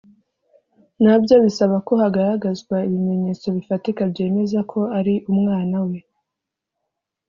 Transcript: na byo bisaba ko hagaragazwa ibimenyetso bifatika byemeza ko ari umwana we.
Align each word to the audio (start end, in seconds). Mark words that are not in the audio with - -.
na 1.03 1.15
byo 1.21 1.35
bisaba 1.45 1.75
ko 1.87 1.93
hagaragazwa 2.01 2.75
ibimenyetso 2.87 3.45
bifatika 3.57 4.01
byemeza 4.11 4.59
ko 4.71 4.79
ari 4.99 5.15
umwana 5.33 5.77
we. 5.87 5.99